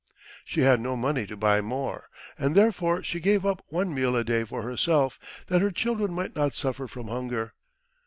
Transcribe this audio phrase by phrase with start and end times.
[0.43, 4.23] She had no money to buy more, and therefore she gave up one meal a
[4.23, 7.53] day for herself, that her children might not suffer from hunger.